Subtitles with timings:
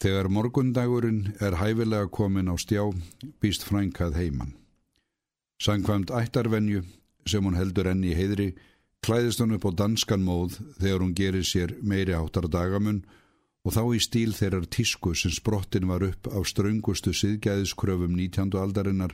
[0.00, 2.86] Þegar morgundagurinn er hæfilega komin á stjá,
[3.36, 4.54] býst frænkað heiman.
[5.60, 6.86] Sankvæmt ættarvenju,
[7.28, 8.54] sem hún heldur enni í heiðri,
[9.04, 13.02] klæðist hún upp á danskan móð þegar hún gerir sér meiri áttar dagamun
[13.60, 18.56] og þá í stíl þeirrar tísku sem sprottin var upp á ströngustu siðgæðiskröfum 19.
[18.56, 19.12] aldarinnar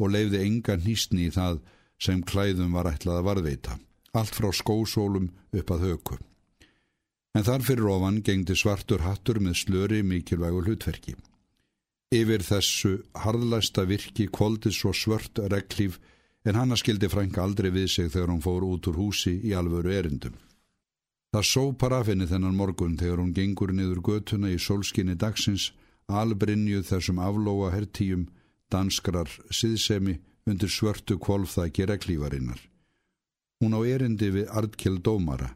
[0.00, 1.60] og leiði enga nýstni í það
[2.00, 3.80] sem klæðum var ætlað að varðveita,
[4.16, 6.22] allt frá skósólum upp að höku
[7.36, 11.14] en þar fyrir ofan gengdi svartur hattur með slöri mikilvægu hlutverki.
[12.12, 15.98] Yfir þessu harðlæsta virki kvóldi svo svört reglíf
[16.44, 19.94] en hanna skildi frænka aldrei við sig þegar hún fór út úr húsi í alvöru
[19.96, 20.34] erindum.
[21.32, 25.70] Það sópar af henni þennan morgun þegar hún gengur niður götuna í solskinni dagsins,
[26.12, 28.26] albrinjuð þessum aflóa hertíum,
[28.68, 32.60] danskrar siðsemi undir svörtu kvolfþæki reglífarinnar.
[33.62, 35.54] Hún á erindi við Ardkjell Dómara,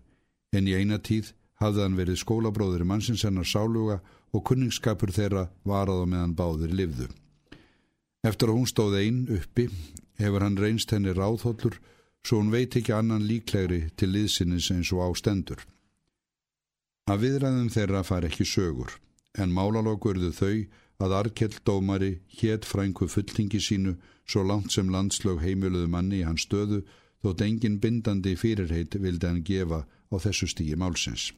[0.56, 4.00] en í eina tíð hafði hann verið skólabróður í mannsins hennar sáluga
[4.32, 7.08] og kunningsskapur þeirra varað á meðan báðir livðu.
[8.26, 9.68] Eftir að hún stóð einn uppi
[10.20, 11.78] hefur hann reynst henni ráðhóllur
[12.26, 15.62] svo hún veit ekki annan líklegri til liðsinnis eins og ástendur.
[17.06, 18.90] Að viðræðum þeirra far ekki sögur,
[19.38, 20.66] en málalókurðu þau
[21.06, 23.94] að Arkell dómari hétt frængu fulltingi sínu
[24.26, 26.82] svo langt sem landslög heimiluðu manni í hans stöðu
[27.22, 31.30] þótt engin bindandi fyrirheit vildi hann gefa á þessu stíi málsins.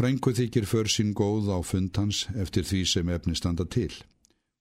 [0.00, 3.92] Frængu þykir för sín góð á fundhans eftir því sem efni standa til.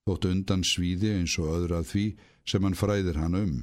[0.05, 2.05] Þótt undan svíði eins og öðra því
[2.45, 3.55] sem hann fræðir hann um.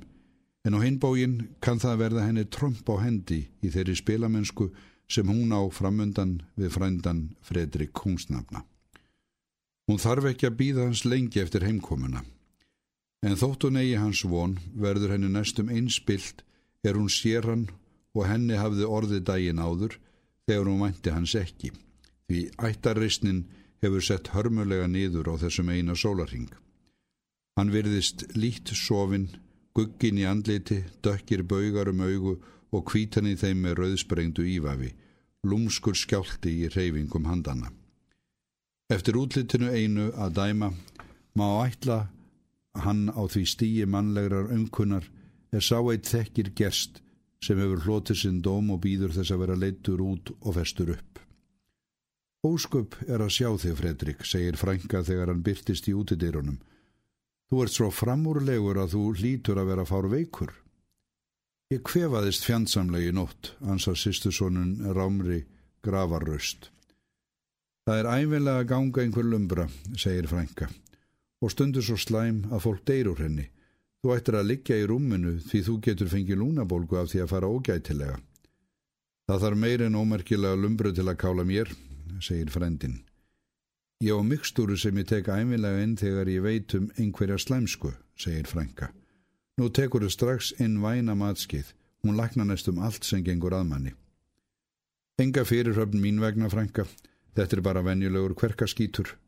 [0.65, 4.71] En á hinbógin kann það verða henni tromp á hendi í þeirri spilamennsku
[5.09, 8.65] sem hún á framundan við frændan Fredrik Húsnafna.
[9.89, 12.25] Hún þarf ekki að býða hans lengi eftir heimkomuna.
[13.25, 16.45] En þótt hún eigi hans von verður henni næstum einspilt
[16.85, 17.69] er hún sér hann
[18.15, 19.97] og henni hafði orði daginn áður
[20.49, 21.71] þegar hún vænti hans ekki,
[22.29, 23.45] því ættarreysnin
[23.85, 26.49] hefur sett hörmulega niður á þessum eina sólarhing.
[27.59, 29.29] Hann virðist lít sofin,
[29.77, 32.39] guggin í andliti, dökkir baugar um augu
[32.73, 34.93] og kvítan í þeim með rauðsprengdu ívafi,
[35.47, 37.71] lúmskur skjálti í reyfingum handana.
[38.89, 40.73] Eftir útlitinu einu að dæma
[41.37, 42.07] má ætla
[42.85, 45.05] hann á því stíi mannlegrar umkunnar
[45.53, 47.03] er sá eitt þekkir gerst
[47.45, 51.21] sem hefur hlotið sinn dóm og býður þess að vera leittur út og festur upp.
[52.47, 56.59] Ósköp er að sjá þig, Fredrik, segir Franka þegar hann byrtist í útidýrunum.
[57.49, 60.53] Þú ert svo framúrlegur að þú lítur að vera fár veikur.
[61.73, 65.43] Ég kvefaðist fjandsamlegi nótt, ansar sýstusónun Rámri
[65.85, 66.71] gravarröst.
[67.89, 69.67] Það er æfinlega að ganga einhver lumbra,
[69.97, 70.69] segir Franka,
[71.41, 73.49] og stundur svo slæm að fólk deyrur henni.
[74.09, 77.49] Þú ættir að liggja í rúminu því þú getur fengið lúnabólgu af því að fara
[77.53, 78.15] ógætilega.
[79.29, 81.69] Það þarf meirinn ómerkilega lumbru til að kála mér,
[82.25, 82.95] segir frendin.
[84.01, 88.49] Ég á mikstúru sem ég tek æmilega inn þegar ég veit um einhverja slæmsku, segir
[88.49, 88.89] Franka.
[89.61, 91.75] Nú tekur þau strax inn væna matskið.
[92.01, 93.93] Hún lakna næstum allt sem gengur aðmanni.
[95.21, 96.89] Enga fyrirhöfn mín vegna, Franka.
[97.37, 99.19] Þetta er bara venjulegur hverkaskítur.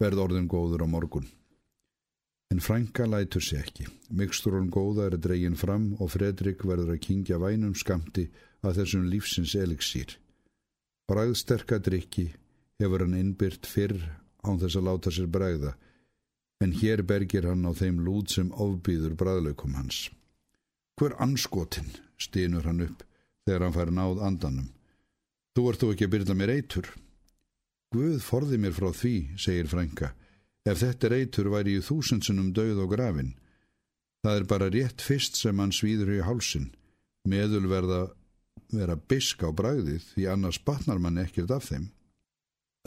[0.00, 1.28] Verð orðin góður á morgun.
[2.50, 3.86] En frænka lætur sér ekki.
[4.10, 8.26] Mikstúrun góða er dregin fram og Fredrik verður að kingja vænum skamti
[8.66, 10.16] að þessum lífsins eliksýr.
[11.10, 12.26] Bræðsterka drikki
[12.82, 13.96] hefur hann innbyrt fyrr
[14.42, 15.74] án þess að láta sér bræða,
[16.60, 20.08] en hér bergir hann á þeim lút sem ofbýður bræðlaukum hans.
[20.98, 23.04] Hver anskotin, stínur hann upp
[23.46, 24.68] þegar hann fær náð andanum.
[25.56, 26.90] Þú ert þú ekki að byrja mér eitur?
[27.94, 30.12] Guð forði mér frá því, segir frænka,
[30.68, 33.34] Ef þetta reytur væri í þúsundsunum döð og grafin.
[34.20, 36.68] Það er bara rétt fyrst sem hann svíður í hálsin.
[37.24, 38.02] Meðul verða
[38.70, 41.88] vera bisk á bræðið því annars batnar mann ekkert af þeim.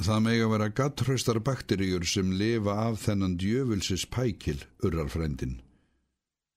[0.01, 5.59] Það megi að vera gattraustar bakteríur sem lifa af þennan djöfulsis pækil, urrar frendin.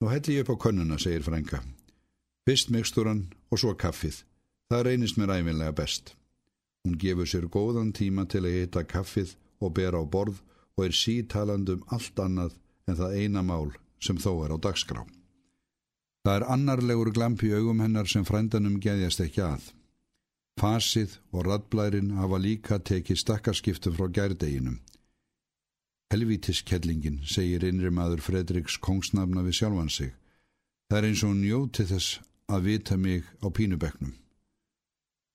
[0.00, 1.62] Nú helli ég upp á könnuna, segir frænka.
[2.48, 4.22] Fyrst mikstúran og svo kaffið.
[4.72, 6.14] Það reynist mér æfinlega best.
[6.84, 10.40] Hún gefur sér góðan tíma til að hita kaffið og bera á borð
[10.76, 12.56] og er sítalandum allt annað
[12.86, 13.70] en það eina mál
[14.02, 15.04] sem þó er á dagskrá.
[16.26, 19.70] Það er annarlegur glamp í augum hennar sem frændanum geðjast ekki að.
[20.60, 24.80] Fasið og radblærin hafa líka tekið stakkarskiptum frá gærdeginum.
[26.12, 30.12] Helvítiskellingin, segir innri maður Fredriks kongsnafna við sjálfan sig.
[30.88, 34.14] Það er eins og njóti þess að vita mig á pínubeknum.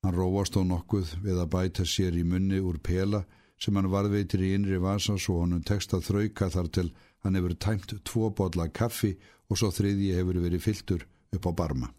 [0.01, 3.25] Hann róast á nokkuð við að bæta sér í munni úr pela
[3.62, 6.88] sem hann varðveitir í innri vasa svo honum tekst að þrauka þar til
[7.22, 9.13] hann hefur tæmt tvo bodla kaffi
[9.50, 11.06] og svo þriðji hefur verið fylltur
[11.36, 11.92] upp á barma.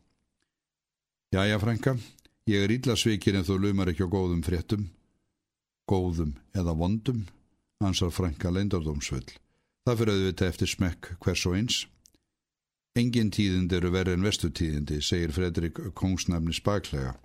[1.32, 1.94] Jæja, Franka,
[2.50, 4.90] ég er illa svikir en þú lumar ekki á góðum fréttum.
[5.88, 7.24] góðum eða vondum,
[7.82, 9.34] ansar frænka leindardómsvöld.
[9.84, 11.78] Það fyrir auðvitað eftir smekk hvers og eins.
[12.96, 17.16] Engin tíðindi eru verið en vestutíðindi, segir Fredrik Kongsnafni spaklega.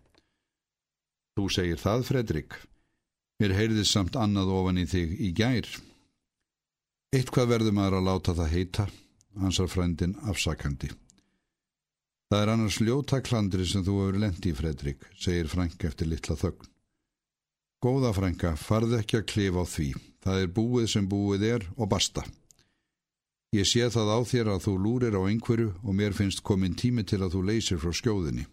[1.37, 2.57] Þú segir það, Fredrik.
[3.37, 5.67] Mér heyrðist samt annað ofan í þig í gær.
[7.13, 8.85] Eitthvað verður maður að láta það heita,
[9.37, 10.89] ansar frændin afsakandi.
[12.27, 16.65] Það er annars ljótaklandri sem þú hefur lendi, Fredrik, segir Frank eftir litla þögn.
[17.77, 19.87] Góða Franka, farð ekki að klifa á því.
[20.25, 22.25] Það er búið sem búið er og basta.
[23.53, 27.05] Ég sé það á þér að þú lúrir á einhverju og mér finnst komin tími
[27.07, 28.47] til að þú leysir frá skjóðinni.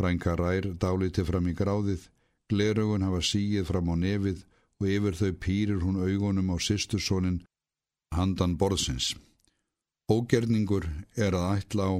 [0.00, 2.08] Frænka rær dáliti fram í gráðið,
[2.50, 4.44] glerugun hafa síið fram á nefið
[4.80, 7.42] og yfir þau pýrir hún augunum á sýstursónin
[8.14, 9.14] handan borðsins.
[10.06, 11.94] Ógerningur er að ætla á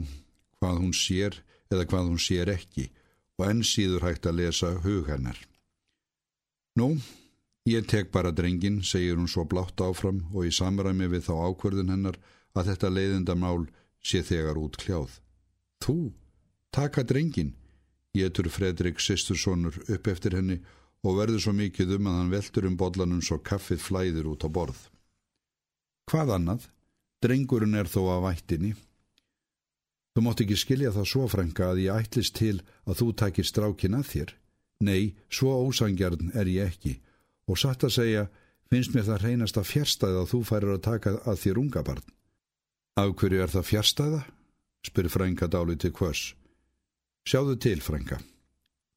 [0.61, 1.41] hvað hún sér
[1.73, 2.91] eða hvað hún sér ekki
[3.37, 5.39] og enn síður hægt að lesa hug hennar.
[6.77, 6.97] Nú,
[7.67, 11.93] ég tek bara drengin, segir hún svo blátt áfram og í samræmi við þá ákverðin
[11.93, 12.19] hennar
[12.57, 13.67] að þetta leiðindamál
[14.05, 15.19] sé þegar út kljáð.
[15.83, 16.13] Þú,
[16.73, 17.55] taka drengin,
[18.17, 20.61] Getur Fredrik sýstursonur upp eftir henni
[21.05, 24.49] og verður svo mikið um að hann veltur um bollanum svo kaffið flæðir út á
[24.49, 24.79] borð.
[26.11, 26.69] Hvað annað?
[27.23, 28.73] Drengurinn er þó að vættinni.
[30.17, 32.57] Þú mótt ekki skilja það svo frænga að ég ætlist til
[32.89, 34.31] að þú takir strákin að þér.
[34.87, 36.95] Nei, svo ósangjarn er ég ekki.
[37.49, 38.25] Og satt að segja,
[38.73, 42.09] finnst mér það reynast að fjärstæða að þú færir að taka að þér unga barn.
[42.97, 44.23] Af hverju er það fjärstæða?
[44.87, 46.35] spyr frænga dáli til hvers.
[47.27, 48.21] Sjáðu til, frænka.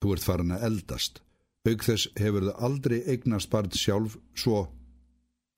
[0.03, 1.23] Þú ert farin að eldast.
[1.65, 4.67] Aug þess hefur þau aldrei eignast barn sjálf svo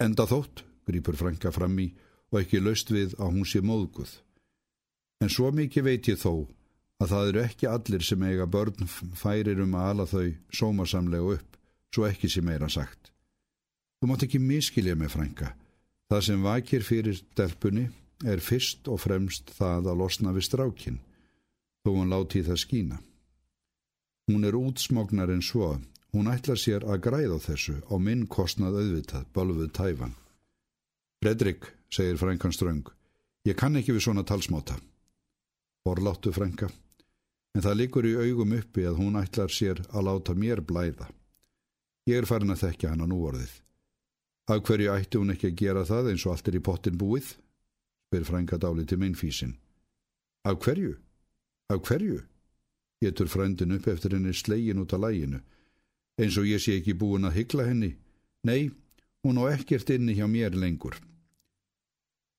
[0.02, 1.90] enda þótt, grýpur frænka fram í
[2.32, 4.16] og ekki laust við að hún sé móðguð.
[5.22, 6.48] En svo mikið veit ég þó
[7.04, 8.88] að það eru ekki allir sem eiga börn
[9.20, 11.60] færir um að ala þau sómasamlega upp,
[11.92, 13.12] svo ekki sem meira sagt.
[14.00, 15.54] Þú mátt ekki miskilja með frænka.
[16.08, 17.90] Það sem vakir fyrir stelpunni
[18.24, 21.02] er fyrst og fremst það að losna við strákinn
[21.84, 22.98] þó hann láti það skína.
[24.30, 25.74] Hún er útsmognar en svo,
[26.14, 30.14] hún ætlar sér að græða þessu á minn kostnað auðvitað, balfuð tæfan.
[31.22, 32.86] Fredrik, segir frænkan ströng,
[33.46, 34.78] ég kann ekki við svona talsmáta.
[35.86, 36.70] Forláttu frænka,
[37.56, 41.10] en það likur í augum uppi að hún ætlar sér að láta mér blæða.
[42.10, 43.54] Ég er farin að þekka hann á núorðið.
[44.50, 47.36] Af hverju ætti hún ekki að gera það eins og allt er í pottin búið?
[48.12, 49.54] spyr frænka dáli til minnfísin.
[50.44, 50.98] Af hverju?
[51.72, 52.20] Af hverju?
[53.02, 55.40] Getur frændin upp eftir henni slegin út af læginu.
[56.20, 57.96] Eins og ég sé ekki búin að hyggla henni.
[58.44, 58.72] Nei,
[59.24, 61.00] hún á ekkert inni hjá mér lengur.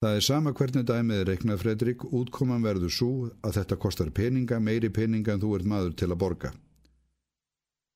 [0.03, 2.05] Það er sama hvernig dæmið er reiknað, Fredrik.
[2.05, 6.19] Útkoman verður svo að þetta kostar peninga, meiri peninga en þú ert maður til að
[6.19, 6.51] borga.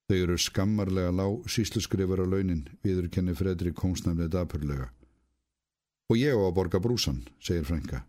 [0.07, 4.87] Þau eru skammarlega lág sísluskrifur á launin, viður kenni Fredrik hómsnafnið dapurlega.
[6.07, 8.05] Og ég á að borga brúsan, segir Franka.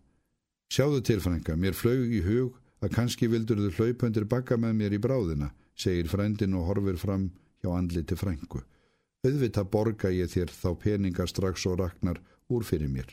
[0.69, 4.95] Sjáðu til, Franka, mér flög í hug að kannski vildur þau hlaupundir bakka með mér
[4.97, 7.29] í bráðina, segir frændin og horfir fram
[7.61, 8.61] hjá andli til frængu.
[9.25, 12.21] Öðvita borga ég þér þá peningar strax og raknar
[12.53, 13.09] úr fyrir mér.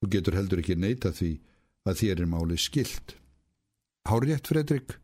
[0.00, 1.30] Þú getur heldur ekki neyta því
[1.86, 3.16] að þér er máli skilt.
[4.08, 4.96] Hárétt, Fredrik,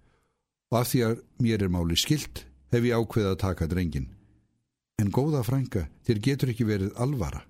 [0.73, 4.09] og af því að mér er máli skilt hef ég ákveðið að taka drengin.
[4.99, 7.45] En góða frænga, þér getur ekki verið alvara.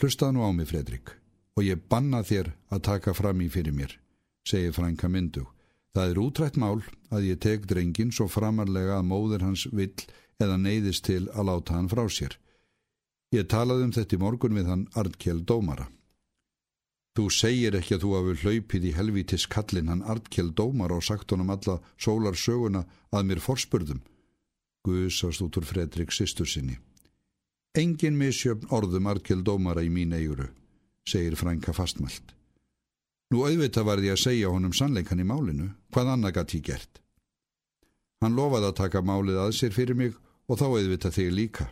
[0.00, 1.12] Hlustaðu nú á mig, Fredrik,
[1.54, 4.00] og ég banna þér að taka fram í fyrir mér
[4.48, 5.46] segir frænka myndu.
[5.94, 6.80] Það er útrætt mál
[7.14, 9.94] að ég tek drengin svo framarlega að móður hans vill
[10.42, 12.34] eða neyðist til að láta hann frá sér.
[13.34, 15.86] Ég talaði um þetta í morgun við hann Artkjell Dómara.
[17.14, 21.30] Þú segir ekki að þú hafi hlaupið í helvítis kallin hann Artkjell Dómara og sagt
[21.30, 22.82] honum alla sólar söguna
[23.14, 24.02] að mér forspurðum.
[24.84, 26.80] Guðsast út úr Fredrik sýstur sinni.
[27.78, 30.50] Engin misjöfn orðum Artkjell Dómara í mín eiguru,
[31.06, 32.34] segir frænka fastmælt.
[33.32, 37.00] Nú auðvitað varði að segja honum sannleikan í málinu, hvað annað gæti ég gert.
[38.22, 40.14] Hann lofaði að taka málið að sér fyrir mig
[40.48, 41.66] og þá auðvitað þig líka.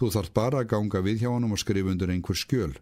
[0.00, 2.74] Þú þarf bara að ganga við hjá honum og skrifa undir einhver skjöl.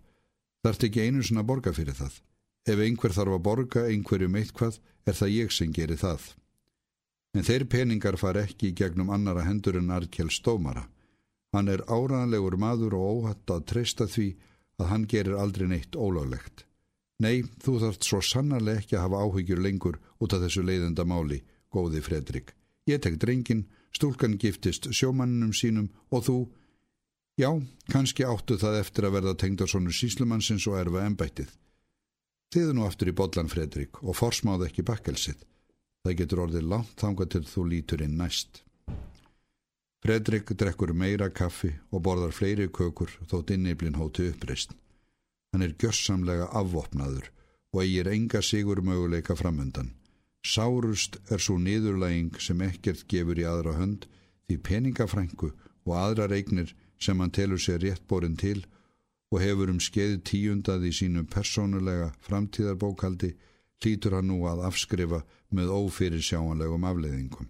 [0.63, 2.21] Þarf ekki einu svona borga fyrir það.
[2.69, 6.29] Ef einhver þarf að borga einhverjum eitthvað, er það ég sem gerir það.
[7.37, 10.85] En þeir peningar far ekki gegnum annara hendur en Arkell Stómara.
[11.57, 14.29] Hann er áraðanlegur maður og óhatt að treysta því
[14.79, 16.68] að hann gerir aldrei neitt ólöglegt.
[17.19, 21.41] Nei, þú þarft svo sannarlega ekki að hafa áhyggjur lengur út af þessu leiðenda máli,
[21.75, 22.53] góði Fredrik.
[22.87, 26.37] Ég tek drengin, stúlkan giftist sjómannunum sínum og þú,
[27.41, 27.51] já,
[27.91, 31.51] kannski áttu það eftir að verða tengda svonu síslumannsins og erfa ennbættið.
[32.55, 35.43] Þiðu nú aftur í bollan, Fredrik, og forsmáðu ekki bakkelsið.
[36.07, 38.63] Það getur orðið langt þanga til þú lítur inn næst.
[40.07, 44.71] Fredrik drekkur meira kaffi og borðar fleiri kökur þótt inniblin hóti uppreist.
[45.53, 47.31] Hann er gjörsamlega afvopnaður
[47.73, 49.95] og eigir enga sigur möguleika framöndan.
[50.45, 54.07] Sárust er svo niðurlæging sem ekkert gefur í aðra hönd
[54.49, 55.51] því peningafrængu
[55.89, 58.63] og aðra regnir sem hann telur sér réttborinn til
[59.33, 63.35] og hefur um skeið tíundað í sínum persónulega framtíðarbókaldi
[63.83, 65.23] hlýtur hann nú að afskrifa
[65.55, 67.49] með ófyrir sjáanlegum afleiðingum.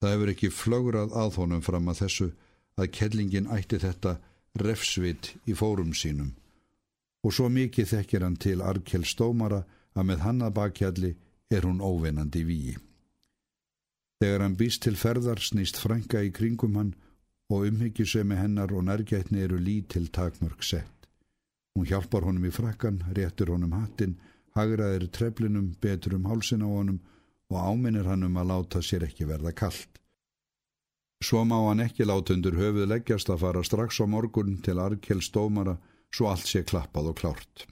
[0.00, 2.28] Það hefur ekki flögrað aðhónum fram að þessu
[2.76, 4.18] að kellingin ætti þetta
[4.60, 6.34] refsvit í fórum sínum
[7.26, 9.64] og svo mikið þekkir hann til Arkell Stómara
[9.98, 11.12] að með hann að bakkjalli
[11.50, 12.76] er hún óvinnandi víi.
[14.22, 16.92] Þegar hann býst til ferðar snýst frænka í kringum hann
[17.50, 21.10] og umhyggjusemi hennar og nærgætni eru lítil takmörg sett.
[21.74, 24.16] Hún hjálpar honum í frakkan, réttur honum hattin,
[24.56, 27.02] hagraðir treflinum, betur um hálsin á honum
[27.50, 30.00] og áminnir hann um að láta sér ekki verða kallt.
[31.22, 35.22] Svo má hann ekki láta undir höfuð leggjast að fara strax á morgun til Arkell
[35.24, 35.76] Stómara
[36.14, 37.66] svo allt sé klappað og klárt.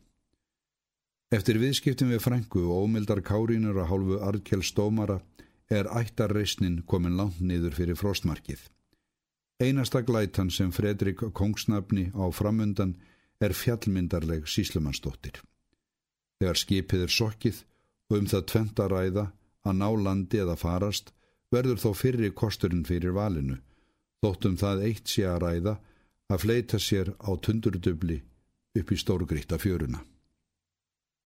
[1.34, 5.18] Eftir viðskiptum við frængu og ómildar kárínur að hálfu Arkell Stómara
[5.72, 8.60] er ættarreysnin komin langt niður fyrir frostmarkið.
[9.62, 12.96] Einasta glætan sem Fredrik Kongsnafni á framundan
[13.40, 15.40] er fjallmyndarleg síslumannsdóttir.
[16.38, 17.60] Þegar skipið er sokkið
[18.10, 19.26] og um það tventa ræða
[19.64, 21.12] að ná landi eða farast
[21.54, 23.58] verður þó fyrri kosturinn fyrir valinu,
[24.22, 25.74] þóttum það eitt sé að ræða
[26.32, 28.22] að fleita sér á tundurdubli
[28.78, 30.00] upp í stórgritta fjöruna.